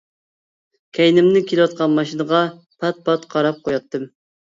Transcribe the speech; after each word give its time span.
كەينىمدىن 0.97 1.43
كېلىۋاتقان 1.51 1.93
ماشىنىغا 1.99 2.39
پات 2.85 3.03
پات 3.11 3.29
قاراپ 3.35 3.61
قوياتتىم. 3.69 4.09